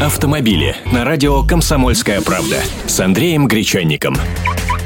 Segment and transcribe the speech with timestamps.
[0.00, 2.56] Автомобили на радио «Комсомольская правда»
[2.86, 4.16] с Андреем Гречанником.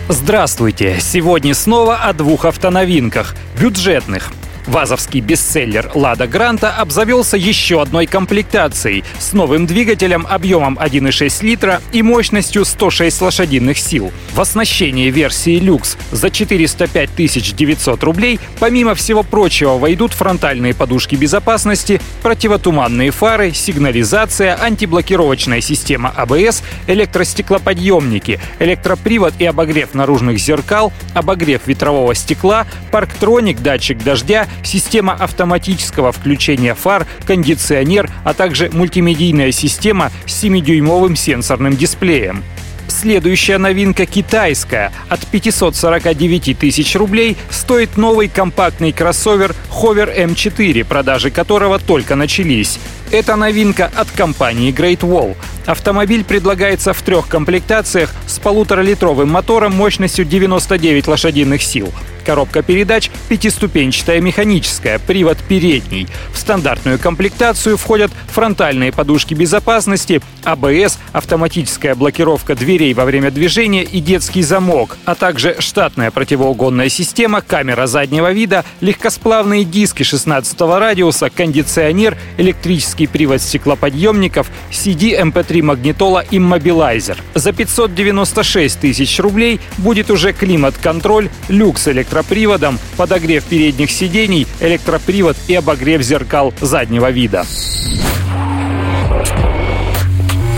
[0.09, 0.99] Здравствуйте!
[1.01, 4.33] Сегодня снова о двух автоновинках– бюджетных–
[4.67, 12.03] Вазовский бестселлер «Лада Гранта» обзавелся еще одной комплектацией с новым двигателем объемом 1,6 литра и
[12.03, 14.11] мощностью 106 лошадиных сил.
[14.33, 22.01] В оснащении версии люкс за 405 900 рублей помимо всего прочего войдут фронтальные подушки безопасности,
[22.23, 32.67] противотуманные фары, сигнализация, антиблокировочная система АБС, электростеклоподъемники, электропривод и обогрев наружных зеркал, обогрев ветрового стекла,
[32.91, 41.77] парктроник, датчик дождя, система автоматического включения фар, кондиционер, а также мультимедийная система с 7-дюймовым сенсорным
[41.77, 42.45] дисплеем.
[42.89, 44.93] Следующая новинка китайская.
[45.09, 52.79] От 549 тысяч рублей стоит новый компактный кроссовер Hover M4, продажи которого только начались.
[53.11, 55.37] Это новинка от компании Great Wall.
[55.67, 61.93] Автомобиль предлагается в трех комплектациях с полуторалитровым мотором мощностью 99 лошадиных сил.
[62.25, 66.09] Коробка передач пятиступенчатая механическая, привод передний.
[66.33, 74.01] В стандартную комплектацию входят фронтальные подушки безопасности, АБС, автоматическая блокировка дверей во время движения и
[74.01, 82.17] детский замок, а также штатная противоугонная система, камера заднего вида, легкосплавные диски 16 радиуса, кондиционер,
[82.39, 87.19] электрический привод стеклоподъемников, CD, MP3 магнитола и мобилайзер.
[87.35, 95.55] За 596 тысяч рублей будет уже климат-контроль, люкс электро электроприводом, подогрев передних сидений, электропривод и
[95.55, 97.45] обогрев зеркал заднего вида.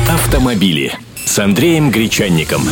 [0.09, 0.93] Автомобили
[1.25, 2.63] с Андреем Гречанником.